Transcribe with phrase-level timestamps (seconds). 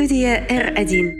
[0.00, 1.12] Студия R1.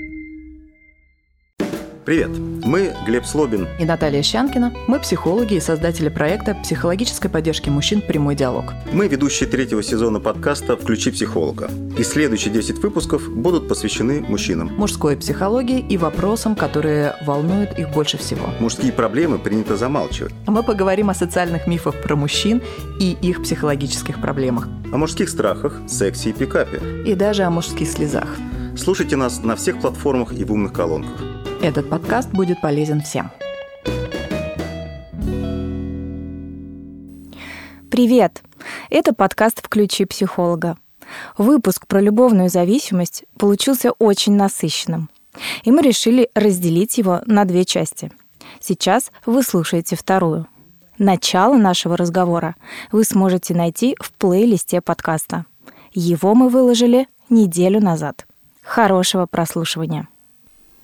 [2.06, 2.30] Привет,
[2.64, 4.72] мы Глеб Слобин и Наталья Щанкина.
[4.88, 8.72] Мы психологи и создатели проекта психологической поддержки мужчин «Прямой диалог».
[8.90, 11.68] Мы ведущие третьего сезона подкаста «Включи психолога».
[11.98, 14.68] И следующие 10 выпусков будут посвящены мужчинам.
[14.68, 18.48] Мужской психологии и вопросам, которые волнуют их больше всего.
[18.60, 20.32] Мужские проблемы принято замалчивать.
[20.46, 22.62] А мы поговорим о социальных мифах про мужчин
[22.98, 24.68] и их психологических проблемах.
[24.90, 26.80] О мужских страхах, сексе и пикапе.
[27.04, 28.38] И даже о мужских слезах.
[28.76, 31.20] Слушайте нас на всех платформах и в умных колонках.
[31.60, 33.30] Этот подкаст будет полезен всем.
[37.90, 38.42] Привет!
[38.88, 40.78] Это подкаст «Включи психолога».
[41.36, 45.10] Выпуск про любовную зависимость получился очень насыщенным.
[45.64, 48.12] И мы решили разделить его на две части.
[48.60, 50.46] Сейчас вы слушаете вторую.
[50.98, 52.54] Начало нашего разговора
[52.92, 55.46] вы сможете найти в плейлисте подкаста.
[55.92, 58.26] Его мы выложили неделю назад.
[58.70, 60.06] Хорошего прослушивания!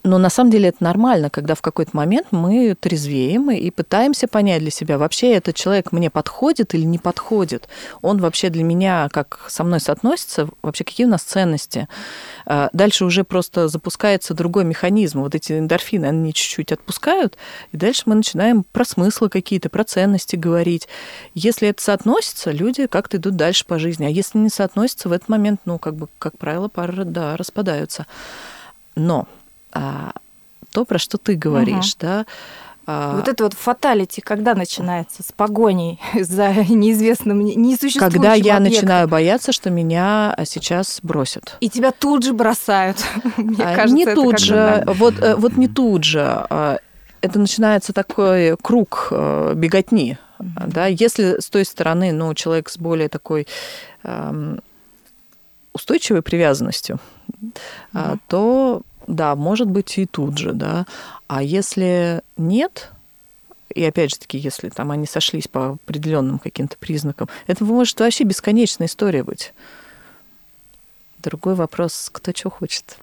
[0.06, 4.60] Но на самом деле это нормально, когда в какой-то момент мы трезвеем и пытаемся понять
[4.60, 7.68] для себя, вообще этот человек мне подходит или не подходит.
[8.02, 11.88] Он вообще для меня, как со мной соотносится, вообще какие у нас ценности.
[12.46, 15.22] А дальше уже просто запускается другой механизм.
[15.22, 17.36] Вот эти эндорфины, они чуть-чуть отпускают,
[17.72, 20.86] и дальше мы начинаем про смыслы какие-то, про ценности говорить.
[21.34, 24.04] Если это соотносится, люди как-то идут дальше по жизни.
[24.04, 28.06] А если не соотносится, в этот момент, ну, как бы, как правило, пары, да, распадаются.
[28.94, 29.26] Но
[29.76, 30.12] а,
[30.72, 32.00] то, про что ты говоришь, угу.
[32.00, 32.26] да.
[32.86, 38.64] А, вот это вот фаталити, когда начинается с погоней за неизвестным, несуществующим Когда я объектом.
[38.64, 41.56] начинаю бояться, что меня сейчас бросят.
[41.60, 42.98] И тебя тут же бросают.
[43.36, 46.20] Мне а, кажется, не тут же, вот, э, вот не тут же.
[46.22, 46.78] А,
[47.20, 50.16] это начинается такой круг э, беготни.
[50.38, 50.66] Mm-hmm.
[50.66, 50.86] Да?
[50.86, 53.46] Если с той стороны ну, человек с более такой
[55.72, 57.00] устойчивой привязанностью,
[57.92, 58.18] mm-hmm.
[58.28, 60.86] то да, может быть и тут же, да.
[61.28, 62.90] А если нет,
[63.74, 68.24] и опять же таки, если там они сошлись по определенным каким-то признакам, это может вообще
[68.24, 69.52] бесконечная история быть.
[71.18, 72.98] Другой вопрос, кто что хочет.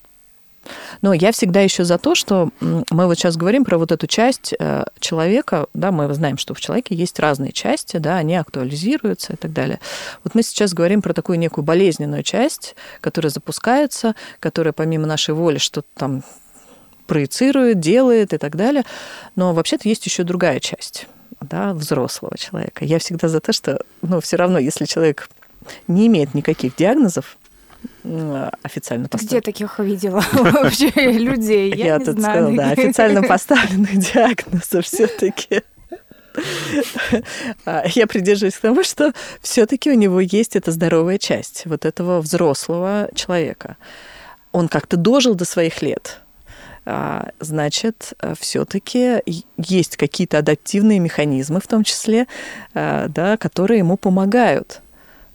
[1.01, 4.53] Но я всегда еще за то, что мы вот сейчас говорим про вот эту часть
[4.57, 9.35] э, человека, да, мы знаем, что в человеке есть разные части, да, они актуализируются и
[9.35, 9.79] так далее.
[10.23, 15.57] Вот мы сейчас говорим про такую некую болезненную часть, которая запускается, которая помимо нашей воли
[15.57, 16.23] что-то там
[17.07, 18.83] проецирует, делает и так далее.
[19.35, 21.07] Но вообще-то есть еще другая часть
[21.41, 22.85] да, взрослого человека.
[22.85, 25.29] Я всегда за то, что, ну, все равно, если человек
[25.87, 27.37] не имеет никаких диагнозов,
[28.63, 29.29] официально поставленных.
[29.29, 31.73] Где таких видела вообще людей?
[31.73, 32.53] Я, Я не тут знаю.
[32.53, 35.61] сказала, да, официально поставленных диагнозов все-таки.
[37.65, 42.21] А, я придерживаюсь к тому, что все-таки у него есть эта здоровая часть вот этого
[42.21, 43.77] взрослого человека.
[44.51, 46.21] Он как-то дожил до своих лет.
[46.85, 49.21] А, значит, все-таки
[49.57, 52.27] есть какие-то адаптивные механизмы, в том числе,
[52.73, 54.81] а, да, которые ему помогают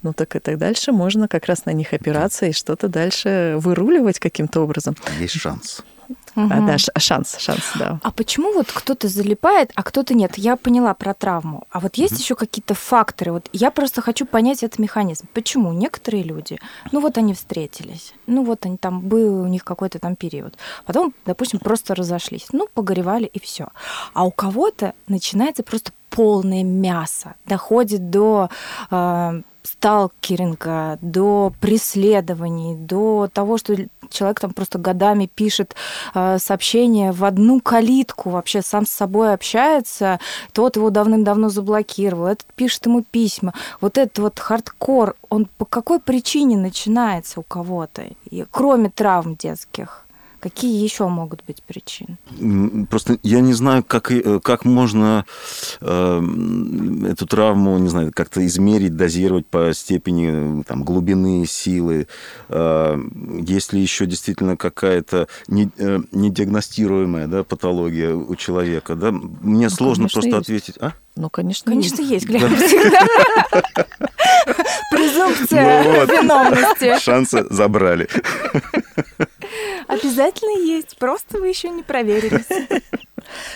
[0.03, 4.19] ну так и так дальше можно как раз на них опираться и что-то дальше выруливать
[4.19, 4.97] каким-то образом.
[5.21, 5.83] Есть шанс.
[6.37, 6.49] Угу.
[6.51, 7.99] А, да, шанс, шанс, да.
[8.03, 10.39] А почему вот кто-то залипает, а кто-то нет?
[10.39, 11.65] Я поняла про травму.
[11.71, 12.21] А вот есть угу.
[12.21, 13.33] еще какие-то факторы?
[13.33, 15.27] Вот я просто хочу понять этот механизм.
[15.35, 16.59] Почему некоторые люди,
[16.93, 20.55] ну вот они встретились, ну вот они там был у них какой-то там период,
[20.87, 23.69] потом, допустим, просто разошлись, ну погоревали и все.
[24.15, 28.49] А у кого-то начинается просто полное мясо, доходит до
[28.91, 29.43] э,
[29.73, 33.77] сталкеринга, до преследований, до того, что
[34.11, 35.75] человек там просто годами пишет
[36.15, 40.19] э, сообщения в одну калитку, вообще сам с собой общается,
[40.53, 43.53] тот его давным-давно заблокировал, этот пишет ему письма.
[43.81, 48.05] Вот этот вот хардкор, он по какой причине начинается у кого-то,
[48.51, 50.08] кроме травм детских?
[50.41, 52.17] Какие еще могут быть причины?
[52.91, 55.25] Просто я не знаю, как, э, как можно
[55.81, 56.23] э,
[57.09, 62.07] эту травму, не знаю, как-то измерить, дозировать по степени там, глубины, силы.
[62.49, 62.97] Э,
[63.41, 68.95] есть ли еще действительно какая-то не, э, недиагностируемая да, патология у человека?
[68.95, 69.11] Да?
[69.11, 70.41] Мне ну, сложно просто есть.
[70.41, 70.77] ответить.
[70.81, 70.93] А?
[71.17, 72.43] Ну, конечно, конечно есть, Глеб,
[74.93, 76.97] Презумпция ну виновности.
[77.01, 78.09] Шансы забрали.
[79.89, 82.47] Обязательно есть, просто вы еще не проверились.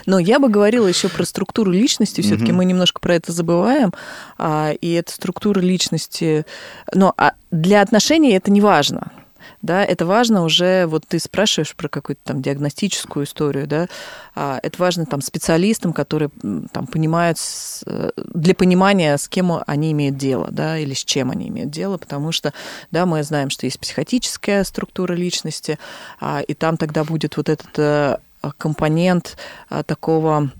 [0.06, 2.20] Но я бы говорила еще про структуру личности.
[2.20, 3.92] Все-таки mm мы немножко про это забываем.
[4.38, 6.44] А, и эта структура личности.
[6.92, 9.12] Но а для отношений это не важно.
[9.62, 13.88] Да, это важно уже, вот ты спрашиваешь про какую-то там диагностическую историю, да,
[14.34, 16.30] а это важно там специалистам, которые
[16.72, 17.38] там понимают,
[17.86, 21.96] э, для понимания, с кем они имеют дело, да, или с чем они имеют дело,
[21.96, 22.52] потому что,
[22.90, 25.78] да, мы знаем, что есть психотическая структура личности,
[26.20, 28.16] а, и там тогда будет вот этот э,
[28.58, 29.36] компонент
[29.68, 30.50] а, такого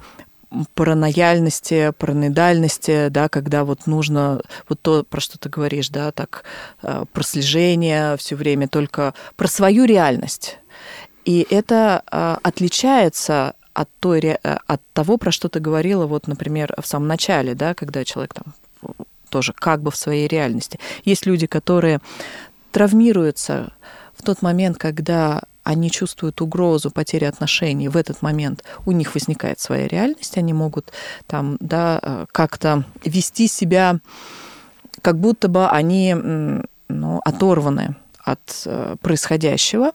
[0.75, 6.45] паранояльности, параноидальности, да, когда вот нужно вот то, про что ты говоришь, да, так
[6.83, 10.59] э, прослежение все время только про свою реальность.
[11.25, 16.75] И это э, отличается от, той, э, от того, про что ты говорила, вот, например,
[16.81, 18.55] в самом начале, да, когда человек там
[19.29, 20.79] тоже как бы в своей реальности.
[21.05, 22.01] Есть люди, которые
[22.71, 23.73] травмируются
[24.15, 29.61] в тот момент, когда они чувствуют угрозу потери отношений, в этот момент у них возникает
[29.61, 30.93] своя реальность, они могут
[31.27, 33.99] там, да, э, как-то вести себя,
[35.01, 36.15] как будто бы они
[36.89, 39.93] ну, оторваны от э, происходящего,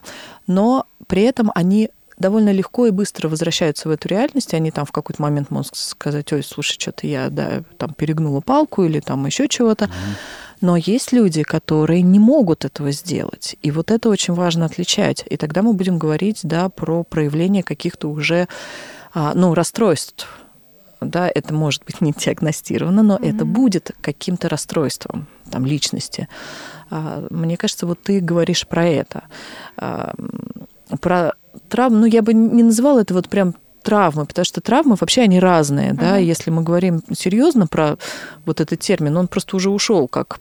[0.47, 4.91] но при этом они довольно легко и быстро возвращаются в эту реальность, они там в
[4.91, 9.47] какой-то момент могут сказать, ой, слушай, что-то я да, там перегнула палку или там еще
[9.47, 9.85] чего-то.
[9.85, 13.55] Mm-hmm но есть люди, которые не могут этого сделать.
[13.61, 15.23] И вот это очень важно отличать.
[15.29, 18.47] И тогда мы будем говорить да, про проявление каких-то уже
[19.13, 20.27] а, ну, расстройств.
[20.99, 23.35] Да, это может быть не диагностировано, но mm-hmm.
[23.35, 26.27] это будет каким-то расстройством там, личности.
[26.89, 29.23] А, мне кажется, вот ты говоришь про это.
[29.77, 30.13] А,
[31.01, 31.33] про
[31.69, 35.39] травму, ну, я бы не называла это вот прям травмы, потому что травмы вообще они
[35.39, 35.99] разные, uh-huh.
[35.99, 36.17] да.
[36.17, 37.97] Если мы говорим серьезно про
[38.45, 40.39] вот этот термин, он просто уже ушел как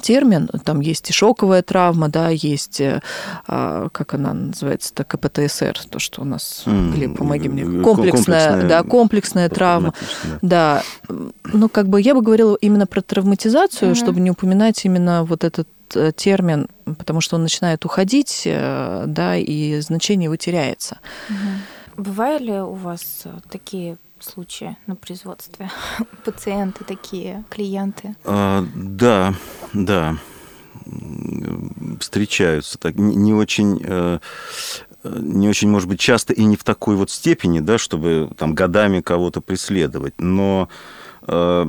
[0.00, 0.48] термин.
[0.64, 3.00] Там есть и шоковая травма, да, есть, э,
[3.46, 8.12] а, как она называется, то КПТСР, то, что у нас, mm, Глеб, помоги мне, комплексная,
[8.12, 9.94] комплексная да, комплексная травма.
[10.40, 10.82] Да.
[11.08, 13.94] Ну, как бы я бы говорила именно про травматизацию, mm-hmm.
[13.94, 19.36] чтобы не упоминать именно вот этот э, термин, потому что он начинает уходить, э, да,
[19.36, 20.98] и значение его теряется.
[21.28, 22.04] Угу.
[22.04, 25.70] Бывали у вас такие случаи на производстве?
[26.24, 28.16] Пациенты такие, клиенты?
[28.24, 29.34] А, да,
[29.72, 30.16] да.
[32.00, 32.78] Встречаются.
[32.78, 34.18] Так, не, не очень э,
[35.04, 39.00] не очень, может быть, часто и не в такой вот степени, да, чтобы там годами
[39.00, 40.68] кого-то преследовать, но
[41.26, 41.66] э,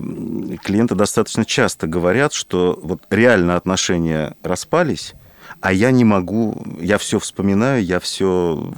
[0.64, 5.14] клиенты достаточно часто говорят, что вот реально отношения распались,
[5.62, 8.72] а я не могу, я все вспоминаю, я все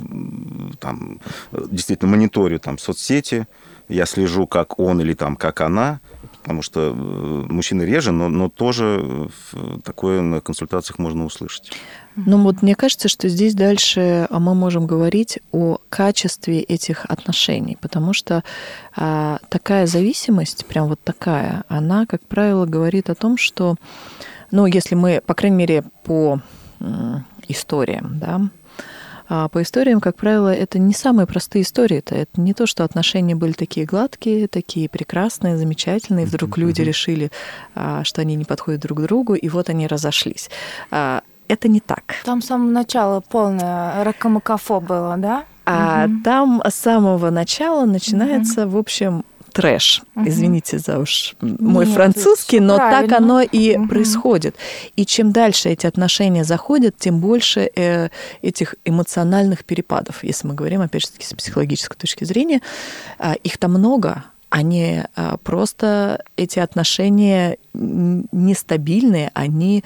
[0.79, 1.19] там
[1.51, 3.47] действительно мониторю там соцсети,
[3.87, 5.99] я слежу, как он или там, как она,
[6.41, 9.29] потому что э, мужчины реже, но, но тоже
[9.83, 11.71] такое на консультациях можно услышать.
[12.15, 17.77] Ну вот мне кажется, что здесь дальше а, мы можем говорить о качестве этих отношений,
[17.81, 18.43] потому что
[18.95, 23.75] а, такая зависимость, прям вот такая, она, как правило, говорит о том, что,
[24.51, 26.39] ну, если мы, по крайней мере, по
[27.47, 28.41] историям, да,
[29.27, 31.97] а по историям, как правило, это не самые простые истории.
[31.97, 36.25] Это, это не то, что отношения были такие гладкие, такие прекрасные, замечательные.
[36.25, 37.31] Вдруг люди решили,
[37.73, 40.49] а, что они не подходят друг к другу, и вот они разошлись.
[40.91, 42.15] А, это не так.
[42.23, 45.45] Там с самого начала полное ракомакафо было, да?
[45.65, 46.23] А угу.
[46.23, 48.75] там с самого начала начинается, угу.
[48.75, 49.25] в общем,
[49.55, 50.03] трэш.
[50.15, 50.27] Угу.
[50.27, 53.07] Извините за уж мой Нет, французский, но правильно.
[53.07, 53.87] так оно и угу.
[53.87, 54.55] происходит.
[54.97, 58.09] И чем дальше эти отношения заходят, тем больше э,
[58.41, 62.61] этих эмоциональных перепадов, если мы говорим, опять же с психологической точки зрения.
[63.17, 69.83] Э, их там много, они э, просто, эти отношения нестабильные, они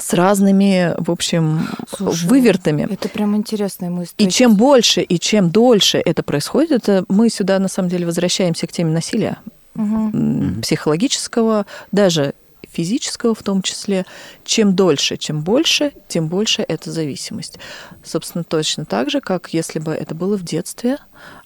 [0.00, 2.86] с разными, в общем, Слушай, вывертами.
[2.90, 4.12] Это прям интересная мысль.
[4.18, 8.66] И чем больше и чем дольше это происходит, это мы сюда на самом деле возвращаемся
[8.66, 9.38] к теме насилия
[9.74, 10.60] угу.
[10.62, 12.34] психологического, даже
[12.70, 14.06] физического в том числе.
[14.44, 17.58] Чем дольше, чем больше, тем больше это зависимость.
[18.04, 20.98] Собственно, точно так же, как если бы это было в детстве,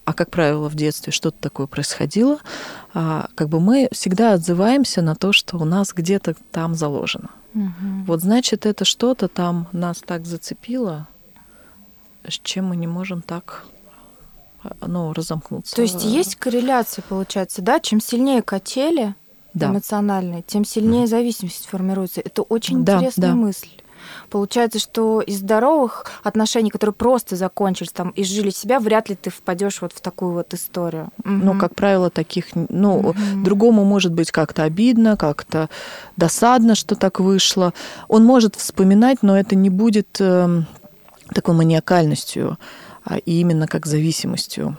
[0.05, 2.39] а как правило в детстве что-то такое происходило,
[2.93, 7.29] а, как бы мы всегда отзываемся на то, что у нас где-то там заложено.
[7.55, 8.05] Угу.
[8.05, 11.07] Вот значит, это что-то там нас так зацепило,
[12.27, 13.65] с чем мы не можем так
[14.81, 15.75] ну, разомкнуться.
[15.75, 17.79] То есть есть корреляция, получается, да?
[17.79, 19.15] Чем сильнее качели
[19.53, 19.67] да.
[19.67, 22.21] эмоциональные, тем сильнее зависимость формируется.
[22.21, 23.35] Это очень да, интересная да.
[23.35, 23.69] мысль.
[24.29, 29.29] Получается, что из здоровых отношений, которые просто закончились там и жили себя, вряд ли ты
[29.29, 31.09] впадешь вот в такую вот историю.
[31.23, 33.15] Ну, как правило, таких, ну, угу.
[33.43, 35.69] другому может быть как-то обидно, как-то
[36.17, 37.73] досадно, что так вышло.
[38.07, 40.63] Он может вспоминать, но это не будет э,
[41.33, 42.57] такой маниакальностью,
[43.03, 44.77] а именно как зависимостью.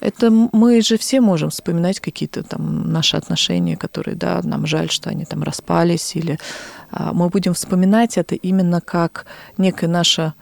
[0.00, 5.10] Это мы же все можем вспоминать какие-то там наши отношения, которые, да, нам жаль, что
[5.10, 6.38] они там распались, или
[6.90, 9.26] а, мы будем вспоминать это именно как
[9.58, 10.32] некое наше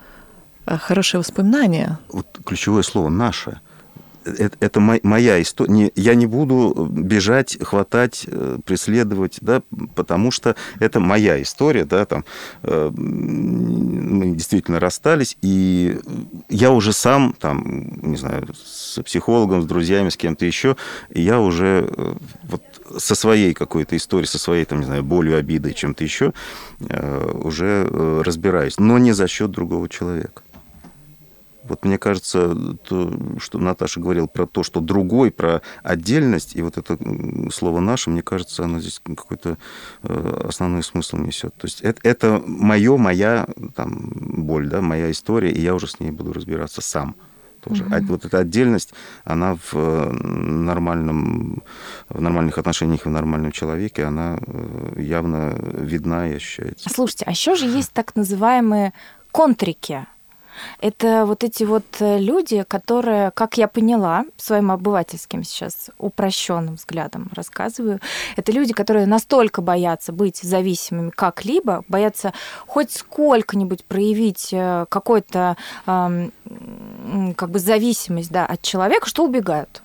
[0.64, 1.98] а, хорошее воспоминание.
[2.08, 3.60] Вот ключевое слово «наше»
[4.38, 5.90] это, это моя история.
[5.94, 9.62] Я не буду бежать, хватать, э, преследовать, да,
[9.94, 12.24] потому что это моя история, да, там
[12.62, 15.98] э, мы действительно расстались, и
[16.48, 20.76] я уже сам, там, не знаю, с психологом, с друзьями, с кем-то еще,
[21.14, 22.62] я уже э, вот
[22.96, 26.32] со своей какой-то историей, со своей, там, не знаю, болью, обидой, чем-то еще
[26.80, 27.86] уже
[28.24, 30.42] разбираюсь, но не за счет другого человека.
[31.68, 36.78] Вот мне кажется, то, что Наташа говорила про то, что другой, про отдельность, и вот
[36.78, 36.98] это
[37.52, 39.58] слово «наше», мне кажется, оно здесь какой-то
[40.02, 41.54] э, основной смысл несет.
[41.54, 46.00] То есть это, это мое, моя там, боль, да, моя история, и я уже с
[46.00, 47.16] ней буду разбираться сам
[47.60, 47.84] тоже.
[47.84, 48.06] Угу.
[48.08, 48.92] Вот эта отдельность,
[49.24, 51.62] она в э, нормальном,
[52.08, 56.88] в нормальных отношениях и в нормальном человеке, она э, явно видна и ощущается.
[56.88, 58.92] Слушайте, а еще же есть так называемые
[59.32, 60.06] контрики
[60.80, 67.30] это вот эти вот э, люди, которые, как я поняла, своим обывательским сейчас упрощенным взглядом
[67.34, 68.00] рассказываю,
[68.36, 72.32] это люди, которые настолько боятся быть зависимыми как-либо, боятся
[72.66, 79.82] хоть сколько-нибудь проявить э, какой-то как бы зависимость да, от человека, что убегают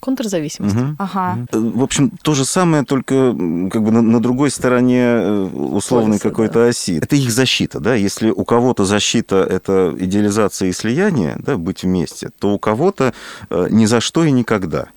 [0.00, 0.76] контрзависимость.
[0.76, 0.96] Угу.
[0.98, 1.46] Ага.
[1.52, 3.32] В общем, то же самое, только
[3.70, 6.68] как бы на, на другой стороне э, условной какой-то да.
[6.68, 6.98] оси.
[7.02, 7.94] Это их защита, да.
[7.94, 13.12] Если у кого-то защита это идеализация и слияние, да, быть вместе, то у кого-то
[13.50, 14.88] э, ни за что и никогда.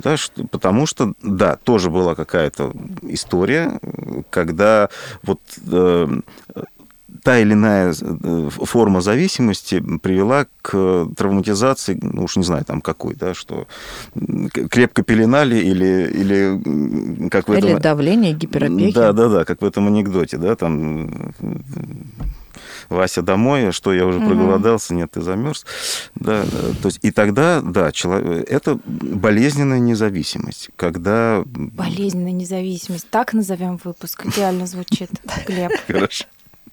[0.00, 3.78] Да, что, потому что, да, тоже была какая-то история,
[4.28, 4.88] когда
[5.22, 6.08] вот э,
[7.24, 13.14] та или иная э, форма зависимости привела к травматизации, ну уж не знаю, там какой,
[13.14, 13.66] да, что
[14.70, 17.70] крепко пеленали или, или как в этом...
[17.70, 18.94] Или давление, гиперопеки.
[18.94, 21.32] Да, да, да, как в этом анекдоте, да, там
[22.90, 24.26] Вася домой, что я уже угу.
[24.26, 25.64] проголодался, нет, ты замерз.
[26.14, 26.44] Да,
[26.82, 31.42] то есть, и тогда, да, человек, это болезненная независимость, когда...
[31.46, 35.08] Болезненная независимость, так назовем выпуск, идеально звучит,
[35.46, 35.72] Глеб.
[35.86, 36.26] Хорошо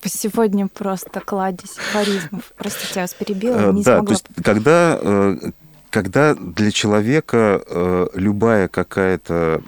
[0.09, 2.51] сегодня просто кладезь афоризмов.
[2.57, 4.05] Простите, я вас перебила, э, не да, смогла.
[4.05, 5.51] То есть, когда, э,
[5.89, 9.61] когда для человека э, любая какая-то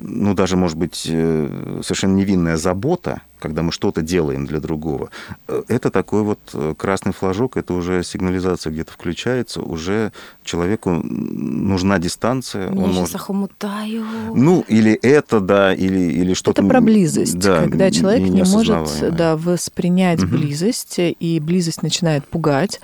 [0.00, 5.10] ну, даже, может быть, э, совершенно невинная забота, когда мы что-то делаем для другого,
[5.48, 10.12] э, это такой вот э, красный флажок, это уже сигнализация где-то включается, уже
[10.44, 12.70] человеку нужна дистанция.
[12.72, 13.14] Я он сейчас может...
[13.16, 14.04] охомутаю.
[14.34, 16.62] Ну, или это, да, или, или что-то...
[16.62, 20.36] Это про близость, да, когда человек не, не может да, воспринять угу.
[20.36, 22.80] близость, и близость начинает пугать,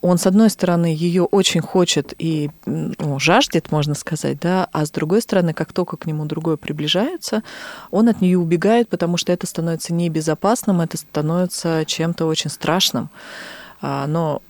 [0.00, 4.90] он, с одной стороны, ее очень хочет и ну, жаждет, можно сказать, да, а с
[4.90, 7.42] другой стороны, как только к нему другое приближается,
[7.90, 13.10] он от нее убегает, потому что это становится небезопасным, это становится чем-то очень страшным.
[13.80, 14.42] А, но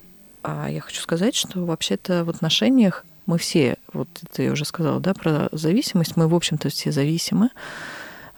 [0.43, 5.13] а, я хочу сказать, что вообще-то в отношениях мы все, вот я уже сказала, да,
[5.13, 7.49] про зависимость, мы, в общем-то, все зависимы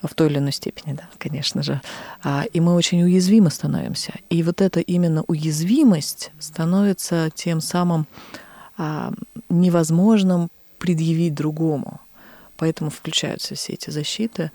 [0.02, 1.82] в той или иной степени, да, конечно же.
[2.24, 4.14] А, и мы очень уязвимы становимся.
[4.30, 8.08] И вот эта именно уязвимость становится тем самым
[8.78, 9.12] а,
[9.50, 12.00] невозможным предъявить другому.
[12.58, 14.52] Поэтому включаются все эти защиты.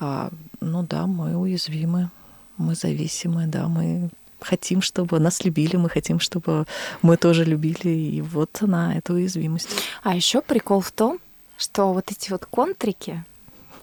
[0.00, 0.30] А,
[0.60, 2.10] ну да, мы уязвимы,
[2.56, 6.66] мы зависимы, да, мы хотим, чтобы нас любили, мы хотим, чтобы
[7.02, 7.90] мы тоже любили.
[7.90, 9.68] И вот она, эта уязвимость.
[10.02, 11.18] А еще прикол в том,
[11.56, 13.24] что вот эти вот контрики,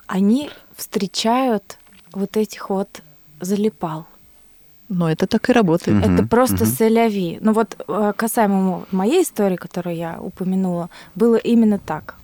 [0.08, 1.78] они встречают
[2.12, 3.02] вот этих вот
[3.40, 4.06] залипал.
[4.88, 6.06] Но это так и работает.
[6.06, 6.66] Угу, это просто угу.
[6.66, 7.40] сэляви.
[7.42, 12.16] Ну вот э, касаемо моей истории, которую я упомянула, было именно так.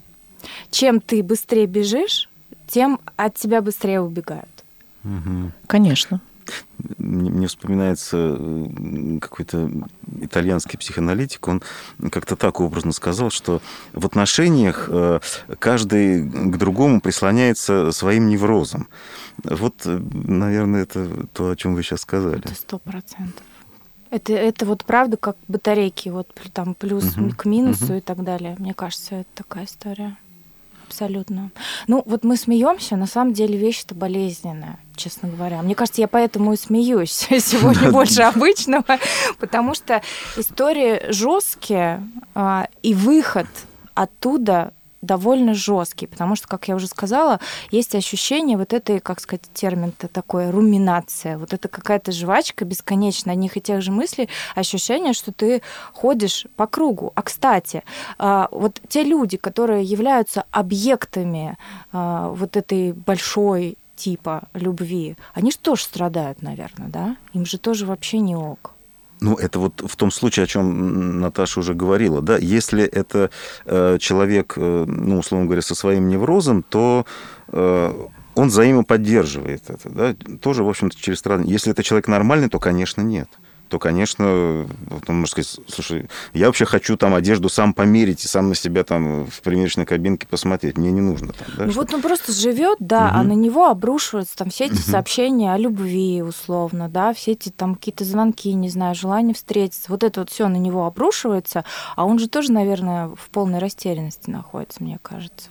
[0.69, 2.29] Чем ты быстрее бежишь,
[2.67, 4.49] тем от тебя быстрее убегают.
[5.03, 5.51] Угу.
[5.67, 6.21] Конечно
[6.97, 8.37] мне вспоминается
[9.19, 9.69] какой-то
[10.21, 11.61] итальянский психоаналитик, он
[12.11, 13.61] как-то так образно сказал, что
[13.93, 15.19] в отношениях э,
[15.59, 18.87] каждый к другому прислоняется своим неврозом.
[19.43, 22.39] Вот, э, наверное, это то, о чем вы сейчас сказали.
[22.39, 23.43] Это сто процентов.
[24.09, 27.93] Это, это вот правда, как батарейки, вот там плюс угу, к минусу угу.
[27.93, 28.55] и так далее.
[28.59, 30.17] Мне кажется, это такая история.
[30.91, 31.51] Абсолютно.
[31.87, 35.61] Ну, вот мы смеемся, на самом деле вещь-то болезненная, честно говоря.
[35.61, 38.99] Мне кажется, я поэтому и смеюсь сегодня больше обычного,
[39.39, 40.01] потому что
[40.35, 42.05] истории жесткие,
[42.35, 43.47] а, и выход
[43.93, 47.39] оттуда довольно жесткий, потому что, как я уже сказала,
[47.71, 51.37] есть ощущение вот этой, как сказать, термин-то такой, руминация.
[51.37, 55.61] Вот это какая-то жвачка бесконечная одних и тех же мыслей, ощущение, что ты
[55.93, 57.11] ходишь по кругу.
[57.15, 57.83] А, кстати,
[58.17, 61.57] а, вот те люди, которые являются объектами
[61.91, 67.17] а, вот этой большой типа любви, они же тоже страдают, наверное, да?
[67.33, 68.73] Им же тоже вообще не ок.
[69.21, 73.29] Ну, это вот в том случае, о чем Наташа уже говорила, да, если это
[73.65, 77.05] э, человек, э, ну, условно говоря, со своим неврозом, то
[77.49, 77.93] э,
[78.33, 81.51] он взаимоподдерживает это, да, тоже, в общем-то, через страдания.
[81.51, 83.29] Если это человек нормальный, то, конечно, нет
[83.71, 84.67] то, конечно,
[85.07, 88.83] он может сказать, слушай, я вообще хочу там одежду сам померить и сам на себя
[88.83, 90.77] там в примерочной кабинке посмотреть.
[90.77, 93.15] Мне не нужно там, да, ну вот он просто живет, да, угу.
[93.15, 94.81] а на него обрушиваются там все эти угу.
[94.81, 99.85] сообщения о любви, условно, да, все эти там какие-то звонки, не знаю, желание встретиться.
[99.87, 101.63] Вот это вот все на него обрушивается,
[101.95, 105.49] а он же тоже, наверное, в полной растерянности находится, мне кажется.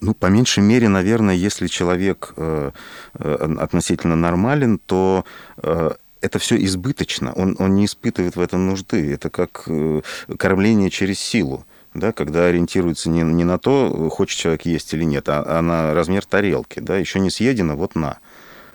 [0.00, 2.70] Ну, по меньшей мере, наверное, если человек э,
[3.14, 5.24] э, относительно нормален, то
[5.56, 9.12] э, это все избыточно, он, он не испытывает в этом нужды.
[9.12, 10.02] Это как э,
[10.36, 15.28] кормление через силу да, когда ориентируется не, не на то, хочет человек есть или нет,
[15.28, 16.78] а, а на размер тарелки.
[16.78, 18.18] Да, еще не съедено, вот на.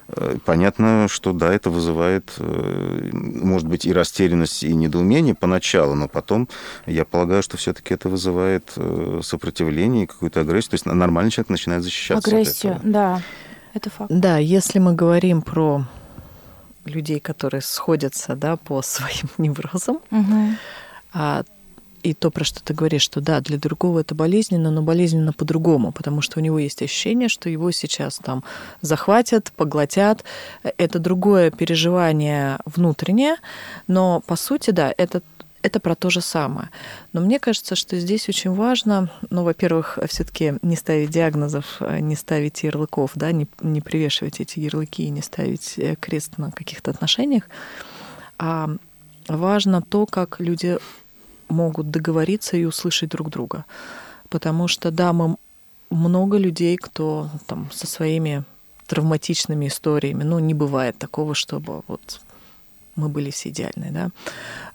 [0.10, 6.10] Э, понятно, что да, это вызывает, э, может быть, и растерянность, и недоумение поначалу, но
[6.10, 6.50] потом,
[6.88, 8.78] я полагаю, что все-таки это вызывает
[9.22, 10.72] сопротивление и какую-то агрессию.
[10.72, 12.30] То есть нормальный человек начинает защищаться.
[12.30, 13.22] Агрессию, да,
[13.74, 14.12] это факт.
[14.14, 15.86] Да, если мы говорим про
[16.86, 20.00] людей, которые сходятся да, по своим неврозам.
[20.12, 20.56] Угу.
[21.14, 21.44] А,
[22.06, 25.92] и то, про что ты говоришь, что да, для другого это болезненно, но болезненно по-другому,
[25.92, 28.44] потому что у него есть ощущение, что его сейчас там
[28.82, 30.24] захватят, поглотят.
[30.62, 33.38] Это другое переживание внутреннее,
[33.88, 35.24] но по сути, да, это
[35.66, 36.70] это про то же самое.
[37.12, 42.64] Но мне кажется, что здесь очень важно, ну, во-первых, все-таки не ставить диагнозов, не ставить
[42.64, 47.50] ярлыков, да, не, не привешивать эти ярлыки и не ставить э, крест на каких-то отношениях.
[48.38, 48.70] А
[49.28, 50.78] важно то, как люди
[51.50, 53.66] могут договориться и услышать друг друга.
[54.30, 55.36] Потому что, да, мы
[55.90, 58.44] много людей, кто там со своими
[58.86, 62.22] травматичными историями, ну, не бывает такого, чтобы вот
[62.96, 64.10] мы были все идеальные, да.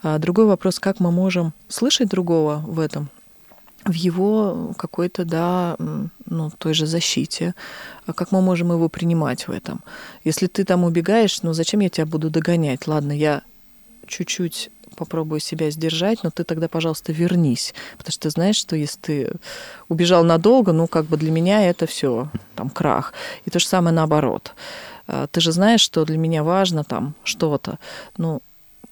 [0.02, 3.08] А другой вопрос, как мы можем слышать другого в этом,
[3.84, 7.54] в его какой-то, да, ну, той же защите,
[8.06, 9.80] а как мы можем его принимать в этом.
[10.24, 12.86] Если ты там убегаешь, ну, зачем я тебя буду догонять?
[12.86, 13.42] Ладно, я
[14.06, 17.74] чуть-чуть попробую себя сдержать, но ты тогда, пожалуйста, вернись.
[17.96, 19.32] Потому что ты знаешь, что если ты
[19.88, 23.14] убежал надолго, ну, как бы для меня это все там крах.
[23.46, 24.52] И то же самое наоборот.
[25.10, 27.78] А, ты же знаешь, что для меня важно там что-то.
[28.16, 28.40] Ну,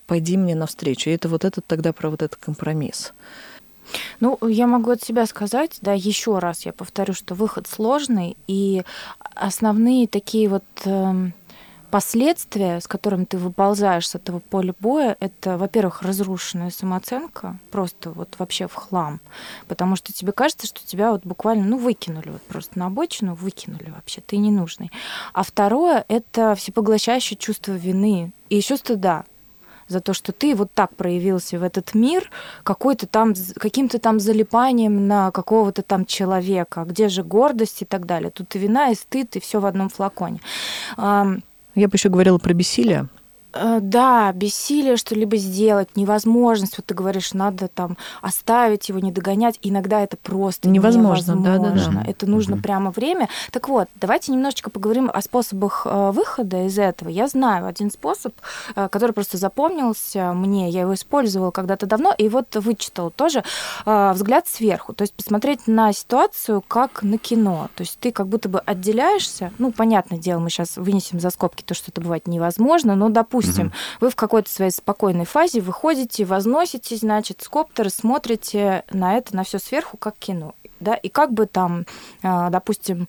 [0.06, 1.10] пойди мне навстречу.
[1.10, 3.12] И это вот этот тогда про вот этот компромисс.
[4.20, 8.82] Ну, я могу от себя сказать, да, еще раз я повторю, что выход сложный, и
[9.34, 11.30] основные такие вот э,
[11.90, 18.34] последствия, с которыми ты выползаешь с этого поля боя, это, во-первых, разрушенная самооценка, просто вот
[18.38, 19.20] вообще в хлам,
[19.66, 23.90] потому что тебе кажется, что тебя вот буквально, ну, выкинули вот просто на обочину, выкинули
[23.90, 24.90] вообще, ты ненужный.
[25.32, 29.24] А второе— это всепоглощающее чувство вины и еще стыда,
[29.88, 32.30] за то, что ты вот так проявился в этот мир
[32.62, 38.30] какой-то там, каким-то там залипанием на какого-то там человека, где же гордость и так далее.
[38.30, 40.40] Тут и вина, и стыд, и все в одном флаконе.
[41.78, 43.06] Я бы еще говорила про бессилие.
[43.54, 46.76] Э, да, бессилие что-либо сделать, невозможность.
[46.76, 49.58] Вот ты говоришь, надо там оставить его, не догонять.
[49.62, 51.32] Иногда это просто невозможно.
[51.32, 51.58] невозможно.
[51.58, 52.10] Да, да, да.
[52.10, 52.62] Это нужно угу.
[52.62, 53.28] прямо время.
[53.50, 57.08] Так вот, давайте немножечко поговорим о способах э, выхода из этого.
[57.08, 58.34] Я знаю один способ,
[58.76, 60.68] э, который просто запомнился мне.
[60.68, 63.42] Я его использовала когда-то давно, и вот вычитал тоже
[63.84, 64.92] взгляд сверху.
[64.92, 67.68] То есть посмотреть на ситуацию как на кино.
[67.74, 69.52] То есть ты как будто бы отделяешься.
[69.58, 73.37] Ну, понятное дело, мы сейчас вынесем за скобки то, что это бывает невозможно, но, допустим,
[73.40, 73.74] допустим, угу.
[74.00, 79.44] вы в какой-то своей спокойной фазе выходите, возноситесь, значит, с коптера, смотрите на это, на
[79.44, 81.84] все сверху, как кино да, и как бы там,
[82.22, 83.08] а, допустим,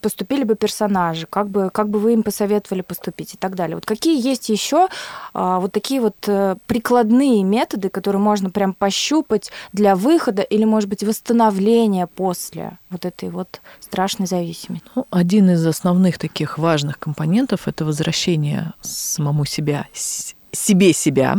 [0.00, 3.76] поступили бы персонажи, как бы, как бы вы им посоветовали поступить и так далее.
[3.76, 4.88] Вот какие есть еще
[5.32, 10.88] а, вот такие вот э, прикладные методы, которые можно прям пощупать для выхода или, может
[10.88, 14.86] быть, восстановления после вот этой вот страшной зависимости?
[14.94, 21.36] Ну, один из основных таких важных компонентов– это возвращение самому себя, себе себя,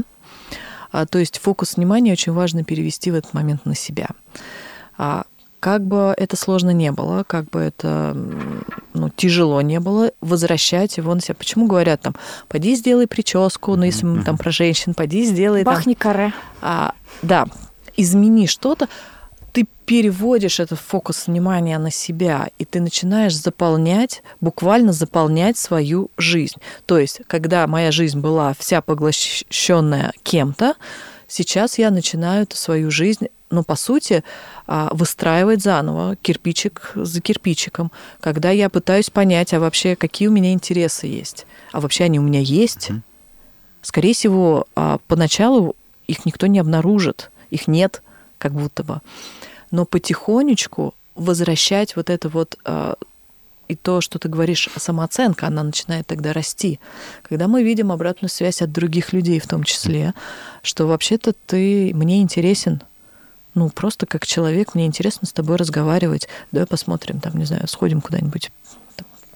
[0.91, 4.07] а, то есть фокус внимания очень важно перевести в этот момент на себя.
[5.59, 8.15] Как бы это сложно не было, как бы это
[8.93, 11.35] ну, тяжело не было, возвращать его на себя.
[11.35, 12.15] Почему говорят там,
[12.47, 16.01] пойди сделай прическу, ну, если мы там про женщин, пойди сделай Бахни там...
[16.01, 16.33] каре.
[16.61, 17.47] А, да,
[17.95, 18.87] измени что-то.
[19.51, 26.57] ты переводишь этот фокус внимания на себя, и ты начинаешь заполнять, буквально заполнять свою жизнь.
[26.85, 30.75] То есть, когда моя жизнь была вся поглощенная кем-то,
[31.27, 34.23] сейчас я начинаю эту свою жизнь ну, по сути,
[34.65, 40.51] а, выстраивать заново, кирпичик за кирпичиком, когда я пытаюсь понять, а вообще какие у меня
[40.53, 42.89] интересы есть, а вообще они у меня есть.
[43.81, 45.75] Скорее всего, а, поначалу
[46.07, 48.01] их никто не обнаружит, их нет,
[48.37, 49.01] как будто бы.
[49.71, 52.95] Но потихонечку возвращать вот это вот а,
[53.67, 56.79] и то, что ты говоришь, самооценка, она начинает тогда расти.
[57.21, 60.13] Когда мы видим обратную связь от других людей в том числе,
[60.61, 62.81] что вообще-то ты мне интересен,
[63.57, 66.29] ну, просто как человек, мне интересно с тобой разговаривать.
[66.51, 68.51] Давай посмотрим, там, не знаю, сходим куда-нибудь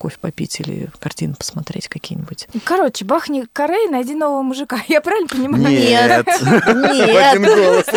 [0.01, 2.47] кофе попить или картины посмотреть какие-нибудь.
[2.63, 4.79] Короче, бахни корей, найди нового мужика.
[4.87, 5.63] Я правильно понимаю?
[5.63, 6.25] Нет.
[6.41, 7.87] Нет.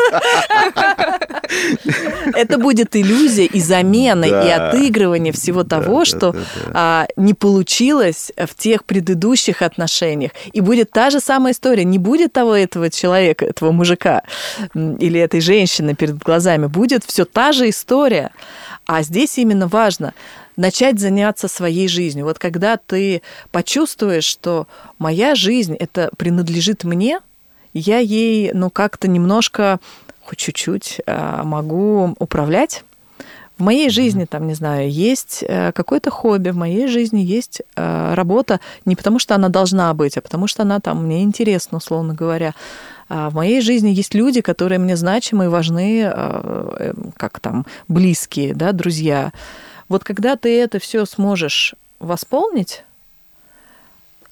[2.35, 6.37] Это будет иллюзия и замена, и отыгрывание всего того, что
[6.75, 10.33] а, не получилось в тех предыдущих отношениях.
[10.53, 11.85] И будет та же самая история.
[11.85, 14.25] Не будет того этого человека, этого мужика
[14.75, 16.67] или этой женщины перед глазами.
[16.67, 18.31] Будет все та же история.
[18.85, 20.13] А здесь именно важно
[20.57, 22.27] начать заняться своей жизнью.
[22.27, 24.67] Вот когда ты почувствуешь, что
[24.99, 27.21] моя жизнь это принадлежит мне,
[27.73, 29.81] я ей, ну, как-то немножко,
[30.23, 32.85] хоть чуть-чуть а, могу управлять.
[33.59, 38.15] В моей жизни, там, не знаю, есть э, какое-то хобби, в моей жизни есть э,
[38.15, 42.15] работа не потому, что она должна быть, а потому что она там мне интересна, условно
[42.15, 42.53] говоря.
[43.09, 48.55] А в моей жизни есть люди, которые мне значимы и важны, э, как там, близкие,
[48.55, 49.31] да, друзья.
[49.89, 52.85] Вот когда ты это все сможешь восполнить,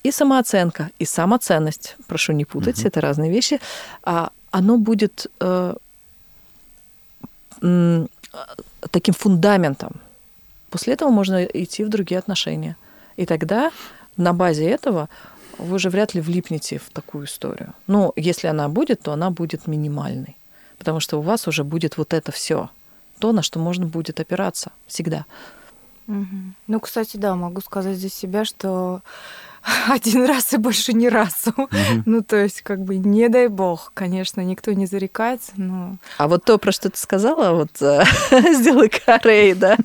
[0.02, 2.88] и самооценка, и самоценность, прошу не путать, угу.
[2.88, 3.60] это разные вещи,
[4.02, 5.74] а оно будет э,
[8.90, 10.00] таким фундаментом.
[10.70, 12.76] После этого можно идти в другие отношения.
[13.16, 13.70] И тогда
[14.16, 15.08] на базе этого
[15.58, 17.74] вы же вряд ли влипнете в такую историю.
[17.86, 20.36] Но если она будет, то она будет минимальной.
[20.78, 22.70] Потому что у вас уже будет вот это все
[23.22, 25.26] то, на что можно будет опираться всегда.
[26.08, 26.26] Угу.
[26.66, 29.00] Ну, кстати, да, могу сказать за себя, что
[29.88, 31.52] один раз и больше ни разу.
[31.56, 32.02] Угу.
[32.04, 35.98] Ну, то есть, как бы, не дай бог, конечно, никто не зарекается, но...
[36.18, 38.02] А вот то, про что ты сказала, вот э,
[38.54, 39.76] сделай карей, да,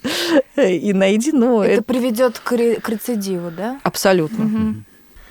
[0.56, 1.62] и найди, ну...
[1.62, 1.84] Это, это...
[1.84, 2.80] приведет к, ре...
[2.80, 3.80] к рецидиву, да?
[3.84, 4.46] Абсолютно.
[4.46, 4.76] Угу.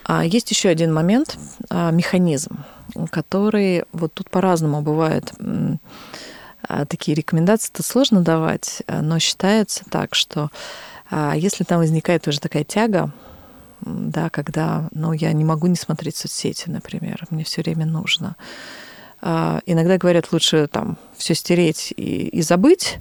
[0.04, 1.36] А есть еще один момент,
[1.70, 2.58] а, механизм,
[3.10, 5.32] который вот тут по-разному бывает
[6.88, 10.50] такие рекомендации-то сложно давать, а, но считается так, что
[11.10, 13.12] а, если там возникает уже такая тяга,
[13.80, 18.34] да, когда, ну, я не могу не смотреть соцсети, например, мне все время нужно.
[19.20, 22.98] Иногда говорят, лучше там все стереть и, и забыть,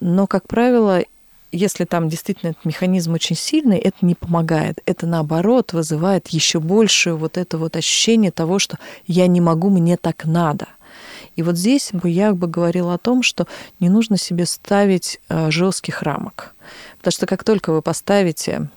[0.00, 1.02] но, как правило,
[1.54, 4.80] если там действительно этот механизм очень сильный, это не помогает.
[4.86, 9.96] Это наоборот вызывает еще большее вот это вот ощущение того, что я не могу, мне
[9.96, 10.66] так надо.
[11.36, 13.46] И вот здесь бы я бы говорила о том, что
[13.80, 16.54] не нужно себе ставить э, жестких рамок.
[16.98, 18.68] Потому что как только вы поставите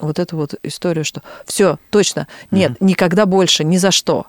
[0.00, 2.76] вот эту вот историю, что все, точно, нет, mm-hmm.
[2.80, 4.26] никогда больше, ни за что,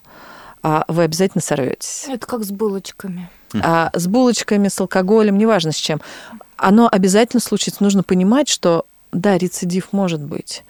[0.62, 2.06] а вы обязательно сорветесь.
[2.08, 3.30] Это как с булочками.
[3.62, 6.02] А с булочками, с алкоголем, неважно с чем.
[6.58, 7.84] Оно обязательно случится.
[7.84, 10.64] Нужно понимать, что да, рецидив может быть,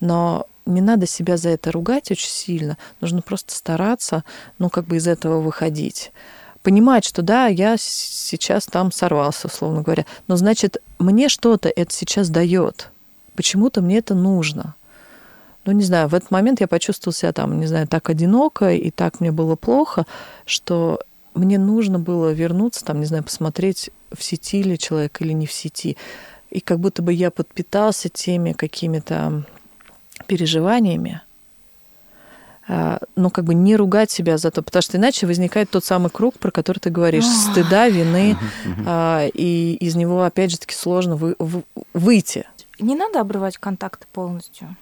[0.00, 2.76] но не надо себя за это ругать очень сильно.
[3.00, 4.24] Нужно просто стараться,
[4.58, 6.10] ну, как бы из этого выходить
[6.66, 12.28] понимать, что да, я сейчас там сорвался, условно говоря, но значит, мне что-то это сейчас
[12.28, 12.90] дает.
[13.36, 14.74] Почему-то мне это нужно.
[15.64, 18.90] Ну, не знаю, в этот момент я почувствовала себя там, не знаю, так одиноко, и
[18.90, 20.06] так мне было плохо,
[20.44, 20.98] что
[21.34, 25.52] мне нужно было вернуться, там, не знаю, посмотреть, в сети ли человек или не в
[25.52, 25.96] сети.
[26.50, 29.44] И как будто бы я подпитался теми какими-то
[30.26, 31.22] переживаниями,
[32.66, 36.10] а, ну, как бы не ругать себя за то, потому что иначе возникает тот самый
[36.10, 38.36] круг, про который ты говоришь, стыда, вины,
[38.86, 41.34] а, и из него, опять же таки, сложно вы,
[41.94, 42.46] выйти.
[42.78, 44.76] Не надо обрывать контакты полностью.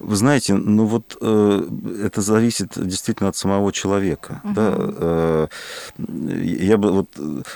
[0.00, 1.68] Вы знаете, ну вот э,
[2.04, 4.40] это зависит действительно от самого человека.
[4.44, 4.54] Угу.
[4.54, 4.74] Да?
[4.76, 5.46] Э,
[5.98, 7.08] я бы вот,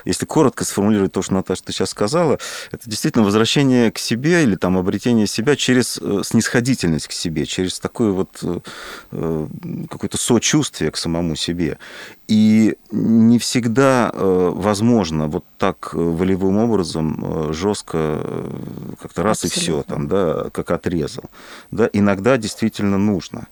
[0.04, 2.38] если коротко сформулировать то, что Наташа ты сейчас сказала,
[2.70, 7.78] это действительно возвращение к себе или там обретение себя через э, снисходительность к себе, через
[7.78, 8.60] такое вот э,
[9.12, 9.46] э
[9.88, 11.78] какое-то сочувствие к самому себе.
[12.28, 18.22] И не всегда э, возможно вот так волевым образом жестко
[19.00, 19.58] как-то раз Абсолютно.
[19.58, 21.24] и все там, да, как отрезал.
[21.70, 23.46] Да, иногда действительно нужно.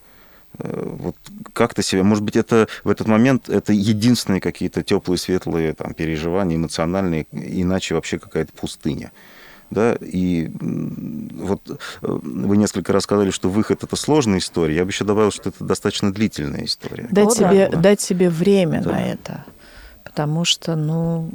[0.59, 1.17] Вот
[1.53, 5.93] как то себя, может быть, это в этот момент это единственные какие-то теплые, светлые там,
[5.93, 9.13] переживания, эмоциональные, иначе вообще какая-то пустыня
[9.71, 14.77] да, и вот э, вы несколько раз сказали, что выход это сложная история.
[14.77, 17.09] Я бы еще добавил, что это достаточно длительная история.
[17.11, 17.79] Дать, себе, да.
[17.79, 18.93] дать себе время да.
[18.93, 19.45] на это.
[20.05, 21.29] Потому что, ну,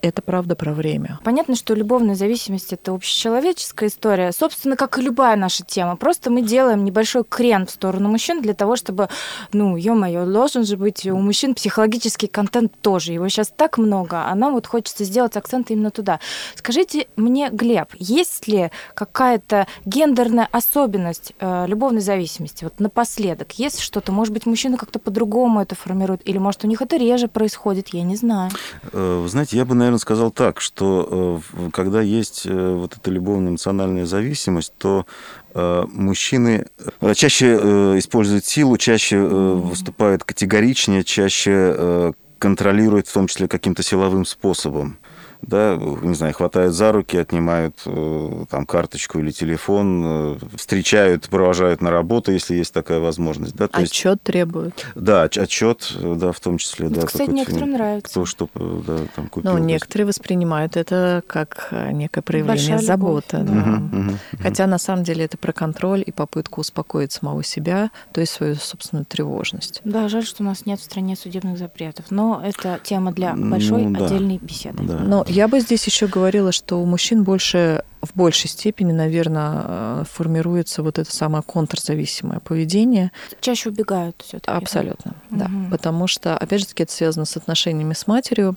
[0.00, 1.18] это правда про время.
[1.24, 5.96] Понятно, что любовная зависимость это общечеловеческая история, собственно, как и любая наша тема.
[5.96, 9.08] Просто мы делаем небольшой крен в сторону мужчин для того, чтобы,
[9.52, 13.12] ну, ё-моё, должен же быть у мужчин психологический контент тоже.
[13.12, 16.20] Его сейчас так много, а нам вот хочется сделать акцент именно туда.
[16.54, 22.64] Скажите мне, Глеб, есть ли какая-то гендерная особенность э, любовной зависимости?
[22.64, 24.12] Вот напоследок, есть что-то?
[24.12, 26.22] Может быть, мужчины как-то по-другому это формируют?
[26.24, 27.88] Или, может, у них это реже происходит?
[27.88, 28.50] Я не знаю.
[28.92, 33.10] Э, вы знаете, я бы, наверное, сказал так, что э, когда есть э, вот эта
[33.10, 35.06] любовно-эмоциональная зависимость, то
[35.54, 36.66] э, мужчины
[37.14, 37.56] чаще
[37.98, 44.98] используют силу, чаще выступают категоричнее, чаще контролируют, в том числе каким-то силовым способом
[45.42, 51.80] да, не знаю, хватают за руки, отнимают э, там карточку или телефон, э, встречают, провожают
[51.80, 53.54] на работу, если есть такая возможность.
[53.54, 54.86] Да, то отчет есть, требуют.
[54.94, 56.88] Да, отчет, да, в том числе.
[56.88, 58.10] Это, да, кстати, некоторым нравится.
[58.10, 59.52] Кто что да, там купил.
[59.52, 63.38] Ну, некоторые воспринимают это как э, некое проявление Большая заботы.
[63.38, 63.52] Да.
[63.52, 68.20] Угу, угу, Хотя на самом деле это про контроль и попытку успокоить самого себя, то
[68.20, 69.80] есть свою собственную тревожность.
[69.84, 73.84] Да, жаль, что у нас нет в стране судебных запретов, но это тема для большой
[73.84, 74.82] ну, да, отдельной беседы.
[74.82, 74.98] Да.
[74.98, 80.04] Но я бы здесь еще говорила, что у мужчин больше, в большей степени, наверное, э,
[80.10, 83.12] формируется вот это самое контрзависимое поведение.
[83.40, 84.50] Чаще убегают все-таки.
[84.50, 85.46] Абсолютно, да.
[85.46, 85.70] да.
[85.70, 88.56] Потому что, опять же таки, это связано с отношениями с матерью.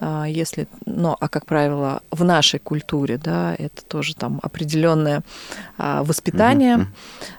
[0.00, 5.22] А, если, ну, а как правило, в нашей культуре, да, это тоже там определенное
[5.76, 6.88] а, воспитание,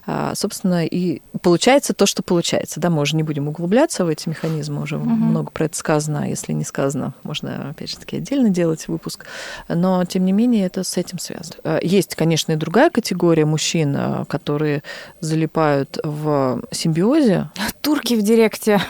[0.05, 0.35] mm-hmm.
[0.35, 4.81] собственно, и получается то, что получается, да, мы уже не будем углубляться в эти механизмы,
[4.81, 5.05] уже mm-hmm.
[5.05, 9.25] много про это сказано, а если не сказано, можно, опять же таки, отдельно делать выпуск,
[9.67, 11.79] но, тем не менее, это с этим связано.
[11.81, 14.83] Есть, конечно, и другая категория мужчин, которые
[15.21, 17.49] залипают в симбиозе.
[17.81, 18.81] Турки в директе,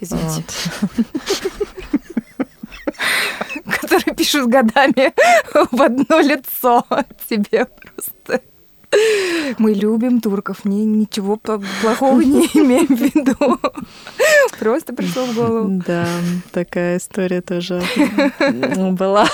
[0.00, 0.42] извините.
[0.80, 1.06] Вот.
[4.34, 5.12] пишут годами
[5.70, 6.84] в одно лицо
[7.28, 8.42] тебе просто.
[9.58, 13.60] Мы любим турков, не, ничего плохого не имеем в виду.
[14.58, 15.82] Просто пришло в голову.
[15.84, 16.06] Да,
[16.52, 17.82] такая история тоже
[18.92, 19.28] была.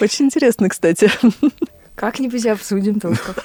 [0.00, 1.10] Очень интересно, кстати.
[1.94, 3.36] Как-нибудь обсудим турков.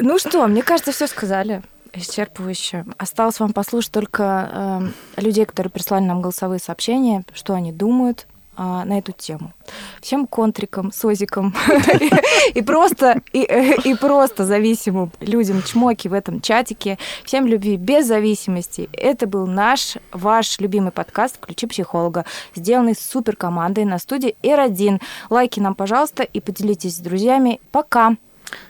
[0.00, 1.62] Ну что, мне кажется, все сказали
[1.96, 2.84] исчерпывающе.
[2.98, 8.26] Осталось вам послушать только э, людей, которые прислали нам голосовые сообщения, что они думают
[8.56, 9.52] э, на эту тему.
[10.00, 11.54] Всем контрикам, созикам
[12.54, 13.42] и просто и,
[13.84, 16.98] и просто зависимым людям чмоки в этом чатике.
[17.24, 18.88] Всем любви без зависимости.
[18.92, 25.00] Это был наш, ваш любимый подкаст «Включи психолога», сделанный супер командой на студии R1.
[25.30, 27.60] Лайки нам, пожалуйста, и поделитесь с друзьями.
[27.70, 28.16] Пока!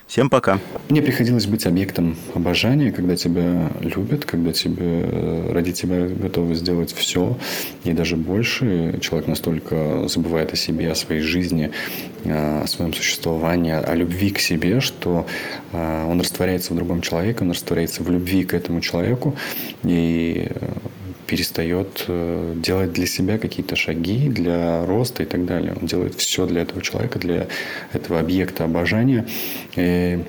[0.07, 0.59] Всем пока.
[0.87, 7.35] Мне приходилось быть объектом обожания, когда тебя любят, когда тебе, ради тебя готовы сделать все
[7.83, 8.99] и даже больше.
[9.01, 11.71] Человек настолько забывает о себе, о своей жизни,
[12.23, 15.25] о своем существовании, о любви к себе, что
[15.73, 19.35] а, он растворяется в другом человеке, он растворяется в любви к этому человеку.
[19.83, 20.49] И
[21.27, 25.73] перестает э, делать для себя какие-то шаги для роста и так далее.
[25.79, 27.47] Он делает все для этого человека, для
[27.93, 29.25] этого объекта обожания.
[29.75, 30.19] И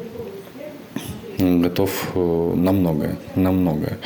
[1.39, 3.99] готов э, на многое, на многое.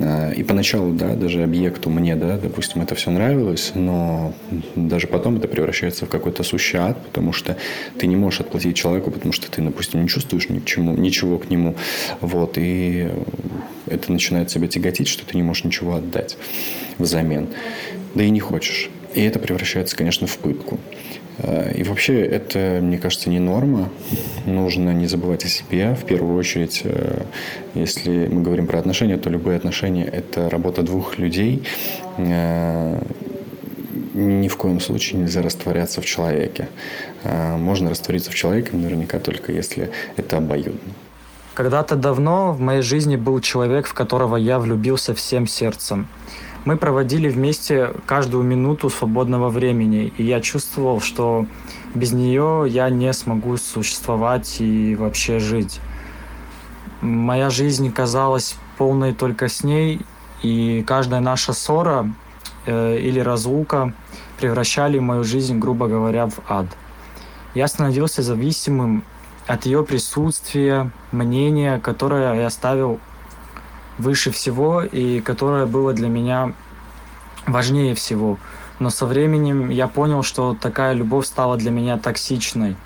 [0.00, 4.32] Э, и поначалу, да, даже объекту мне, да, допустим, это все нравилось, но
[4.76, 7.56] даже потом это превращается в какой-то сущий ад, потому что
[7.98, 11.38] ты не можешь отплатить человеку, потому что ты, допустим, не чувствуешь ни к чему, ничего
[11.38, 11.74] к нему.
[12.20, 13.08] Вот, и
[13.86, 16.36] это начинает себя тяготить, что ты не можешь ничего отдать
[16.98, 17.48] взамен.
[18.14, 18.90] Да и не хочешь.
[19.14, 20.78] И это превращается, конечно, в пытку.
[21.38, 23.88] Э, и вообще это, мне кажется, не норма.
[24.46, 25.94] Нужно не забывать о себе.
[25.94, 27.22] В первую очередь, э,
[27.74, 31.62] если мы говорим про отношения, то любые отношения– это работа двух людей.
[32.18, 33.00] Э,
[34.14, 36.68] ни в коем случае нельзя растворяться в человеке.
[37.22, 40.92] Можно раствориться в человеке наверняка только если это обоюдно.
[41.54, 46.08] Когда-то давно в моей жизни был человек, в которого я влюбился всем сердцем.
[46.68, 51.46] Мы проводили вместе каждую минуту свободного времени, и я чувствовал, что
[51.94, 55.80] без нее я не смогу существовать и вообще жить.
[57.00, 60.02] Моя жизнь казалась полной только с ней,
[60.42, 62.12] и каждая наша ссора
[62.66, 63.94] э, или разлука
[64.38, 66.66] превращали мою жизнь, грубо говоря, в ад.
[67.54, 69.04] Я становился зависимым
[69.46, 73.00] от ее присутствия, мнения, которое я ставил
[73.98, 76.54] выше всего и которое было для меня
[77.46, 78.38] важнее всего.
[78.78, 82.76] Но со временем я понял, что такая любовь стала для меня токсичной,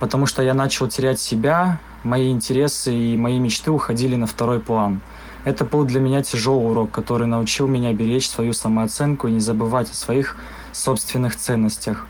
[0.00, 5.00] потому что я начал терять себя, мои интересы и мои мечты уходили на второй план.
[5.44, 9.90] Это был для меня тяжелый урок, который научил меня беречь свою самооценку и не забывать
[9.90, 10.36] о своих
[10.72, 12.06] собственных ценностях.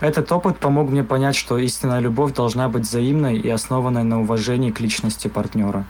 [0.00, 4.70] Этот опыт помог мне понять, что истинная любовь должна быть взаимной и основанной на уважении
[4.70, 5.86] к личности партнера.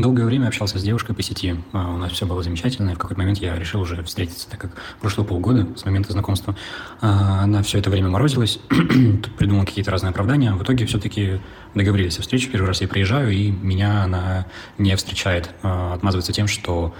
[0.00, 1.56] Долгое время общался с девушкой по сети.
[1.72, 2.90] А, у нас все было замечательно.
[2.90, 6.54] И в какой-то момент я решил уже встретиться, так как прошло полгода с момента знакомства.
[7.00, 8.58] А, она все это время морозилась,
[9.38, 10.52] придумала какие-то разные оправдания.
[10.52, 11.40] В итоге все-таки
[11.74, 12.48] договорились о встрече.
[12.50, 15.50] Первый раз я приезжаю, и меня она не встречает.
[15.62, 16.94] А, отмазывается тем, что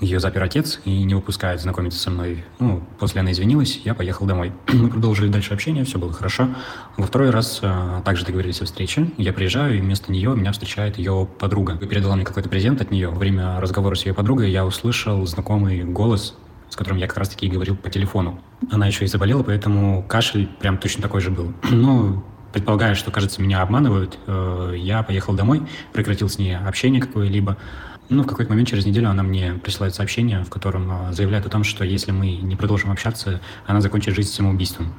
[0.00, 2.44] ее запер отец и не выпускает знакомиться со мной.
[2.58, 4.52] Ну, после она извинилась, я поехал домой.
[4.72, 6.48] Мы продолжили дальше общение, все было хорошо.
[6.96, 9.10] Во второй раз а, также договорились о встрече.
[9.16, 11.76] Я приезжаю, и вместо нее меня встречает ее подруга.
[11.76, 13.08] Передала мне какой-то презент от нее.
[13.08, 16.36] Во время разговора с ее подругой я услышал знакомый голос,
[16.68, 18.40] с которым я как раз-таки говорил по телефону.
[18.70, 21.52] Она еще и заболела, поэтому кашель прям точно такой же был.
[21.70, 27.56] Но предполагая, что, кажется, меня обманывают, э, я поехал домой, прекратил с ней общение какое-либо.
[28.08, 31.48] Ну, в какой-то момент через неделю она мне присылает сообщение, в котором а, заявляет о
[31.48, 34.94] том, что если мы не продолжим общаться, она закончит жизнь самоубийством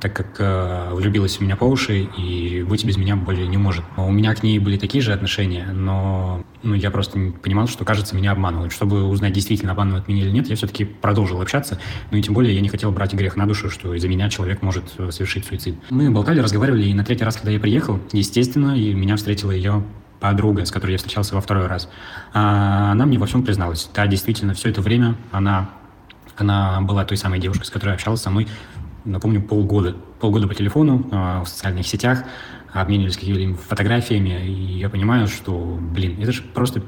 [0.00, 3.84] так как э, влюбилась в меня по уши и быть без меня более не может.
[3.96, 8.14] У меня к ней были такие же отношения, но ну, я просто понимал, что, кажется,
[8.14, 8.72] меня обманывают.
[8.72, 11.80] Чтобы узнать, действительно обманывают меня или нет, я все-таки продолжил общаться.
[12.10, 14.62] Ну и тем более я не хотел брать грех на душу, что из-за меня человек
[14.62, 15.76] может э, совершить суицид.
[15.90, 19.82] Мы болтали, разговаривали, и на третий раз, когда я приехал, естественно, и меня встретила ее
[20.20, 21.88] подруга, с которой я встречался во второй раз,
[22.32, 23.88] а, она мне во всем призналась.
[23.94, 25.70] Да, действительно, все это время она,
[26.36, 28.48] она была той самой девушкой, с которой общалась со мной,
[29.04, 29.96] напомню, полгода.
[30.20, 32.24] Полгода по телефону, а, в социальных сетях,
[32.72, 36.82] обменивались какими-либо фотографиями, и я понимаю, что, блин, это же просто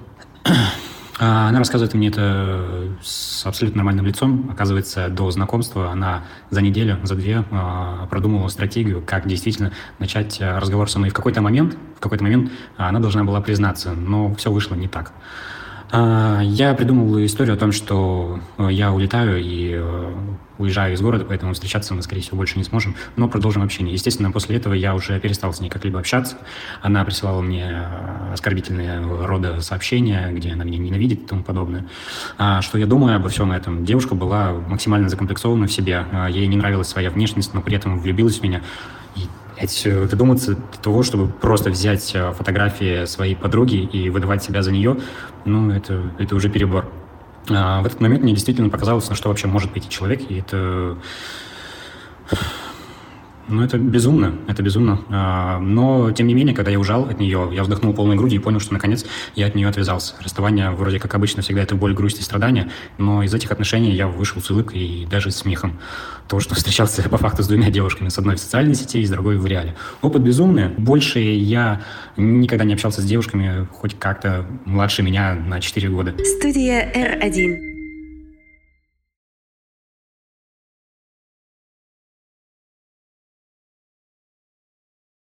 [1.22, 4.48] она рассказывает мне это с абсолютно нормальным лицом.
[4.50, 10.58] Оказывается, до знакомства она за неделю, за две а, продумывала стратегию, как действительно начать а,
[10.58, 11.10] разговор со мной.
[11.10, 15.12] В какой-то момент, в какой-то момент она должна была признаться, но все вышло не так.
[15.92, 20.14] А, я придумал историю о том, что э, я улетаю и э,
[20.58, 23.92] уезжаю из города, поэтому встречаться мы, скорее всего, больше не сможем, но продолжим общение.
[23.92, 26.36] Естественно, после этого я уже перестал с ней как-либо общаться.
[26.80, 31.86] Она присылала мне э, оскорбительные рода сообщения, где она меня ненавидит и тому подобное.
[32.38, 33.84] А что я думаю обо всем этом?
[33.84, 37.98] Девушка была максимально закомплексована в себе, а, ей не нравилась своя внешность, но при этом
[37.98, 38.62] влюбилась в меня.
[39.16, 39.22] И
[40.06, 44.98] додуматься до того, чтобы просто взять э, фотографии своей подруги и выдавать себя за нее,
[45.44, 46.90] ну, это, это уже перебор.
[47.48, 50.96] А в этот момент мне действительно показалось, на что вообще может пойти человек, и это
[53.50, 55.00] ну, это безумно, это безумно.
[55.08, 58.42] А, но, тем не менее, когда я ужал от нее, я вздохнул полной грудью и
[58.42, 60.14] понял, что, наконец, я от нее отвязался.
[60.22, 64.06] Расставание, вроде как обычно, всегда это боль, грусть и страдания, но из этих отношений я
[64.06, 65.78] вышел с улыбкой и даже с смехом.
[66.28, 69.10] То, что встречался по факту с двумя девушками, с одной в социальной сети и с
[69.10, 69.74] другой в реале.
[70.00, 70.68] Опыт безумный.
[70.68, 71.82] Больше я
[72.16, 76.14] никогда не общался с девушками, хоть как-то младше меня на 4 года.
[76.38, 77.79] Студия R1.